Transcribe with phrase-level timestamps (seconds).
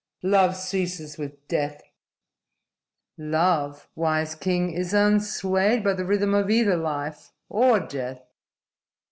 [0.23, 1.83] "Love ceases with death."
[3.19, 8.23] "Love, wise king, is unswayed by the rhythm of either life or death.